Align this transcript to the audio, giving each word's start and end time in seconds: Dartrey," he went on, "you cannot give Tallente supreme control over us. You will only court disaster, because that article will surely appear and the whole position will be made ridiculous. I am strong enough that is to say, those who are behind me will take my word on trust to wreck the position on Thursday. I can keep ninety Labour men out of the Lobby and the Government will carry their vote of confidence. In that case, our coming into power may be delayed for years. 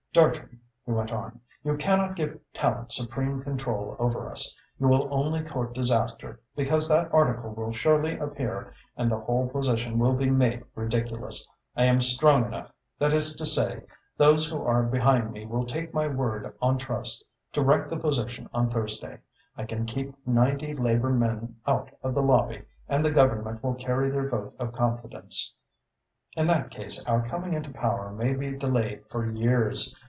Dartrey," 0.13 0.59
he 0.85 0.91
went 0.91 1.09
on, 1.13 1.39
"you 1.63 1.77
cannot 1.77 2.17
give 2.17 2.37
Tallente 2.53 2.91
supreme 2.91 3.41
control 3.43 3.95
over 3.97 4.29
us. 4.29 4.53
You 4.77 4.89
will 4.89 5.07
only 5.09 5.41
court 5.41 5.73
disaster, 5.73 6.41
because 6.53 6.89
that 6.89 7.13
article 7.13 7.51
will 7.53 7.71
surely 7.71 8.17
appear 8.17 8.73
and 8.97 9.09
the 9.09 9.19
whole 9.21 9.47
position 9.47 9.97
will 9.99 10.11
be 10.11 10.29
made 10.29 10.65
ridiculous. 10.75 11.49
I 11.77 11.85
am 11.85 12.01
strong 12.01 12.43
enough 12.47 12.73
that 12.99 13.13
is 13.13 13.37
to 13.37 13.45
say, 13.45 13.85
those 14.17 14.49
who 14.49 14.61
are 14.61 14.83
behind 14.83 15.31
me 15.31 15.45
will 15.45 15.65
take 15.65 15.93
my 15.93 16.09
word 16.09 16.53
on 16.61 16.77
trust 16.77 17.23
to 17.53 17.61
wreck 17.63 17.87
the 17.89 17.95
position 17.95 18.49
on 18.53 18.69
Thursday. 18.69 19.17
I 19.55 19.63
can 19.63 19.85
keep 19.85 20.13
ninety 20.27 20.73
Labour 20.75 21.11
men 21.11 21.55
out 21.65 21.89
of 22.03 22.13
the 22.15 22.21
Lobby 22.21 22.63
and 22.89 23.05
the 23.05 23.11
Government 23.11 23.63
will 23.63 23.75
carry 23.75 24.09
their 24.09 24.27
vote 24.27 24.55
of 24.59 24.73
confidence. 24.73 25.53
In 26.35 26.47
that 26.47 26.69
case, 26.69 27.01
our 27.05 27.25
coming 27.25 27.53
into 27.53 27.71
power 27.71 28.11
may 28.11 28.33
be 28.33 28.51
delayed 28.51 29.03
for 29.09 29.25
years. 29.25 29.95